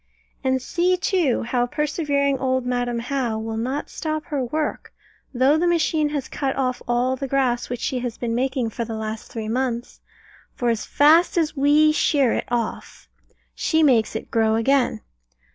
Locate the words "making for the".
8.33-8.95